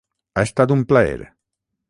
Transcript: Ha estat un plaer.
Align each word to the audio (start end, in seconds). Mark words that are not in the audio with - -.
Ha 0.39 0.45
estat 0.49 0.73
un 0.77 0.81
plaer. 0.93 1.21